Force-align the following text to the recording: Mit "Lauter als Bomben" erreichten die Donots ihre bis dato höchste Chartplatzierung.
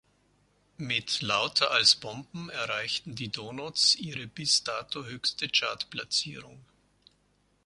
Mit 0.77 1.21
"Lauter 1.21 1.69
als 1.69 1.95
Bomben" 1.95 2.49
erreichten 2.49 3.13
die 3.13 3.29
Donots 3.29 3.93
ihre 3.93 4.25
bis 4.25 4.63
dato 4.63 5.05
höchste 5.05 5.47
Chartplatzierung. 5.47 6.65